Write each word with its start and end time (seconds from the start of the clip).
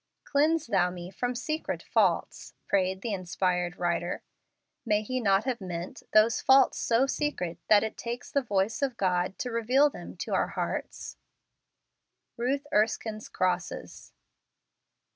Cleanse 0.23 0.65
thou 0.65 0.89
me 0.89 1.11
from 1.11 1.35
secret 1.35 1.83
faults," 1.83 2.55
prayed 2.67 3.03
the 3.03 3.13
inspired 3.13 3.77
writer. 3.77 4.23
May 4.83 5.03
he 5.03 5.19
not 5.21 5.43
have 5.43 5.61
meant 5.61 6.01
those 6.11 6.41
faults 6.41 6.79
so 6.79 7.05
secret 7.05 7.59
that 7.67 7.83
it 7.83 7.97
takes 7.99 8.31
the 8.31 8.41
voice 8.41 8.81
of 8.81 8.97
God 8.97 9.37
to 9.37 9.51
reveal 9.51 9.91
them 9.91 10.17
to 10.17 10.33
our 10.33 10.47
hearts? 10.47 11.17
Ruth 12.35 12.65
Erskine's 12.73 13.29
Crosses. 13.29 14.11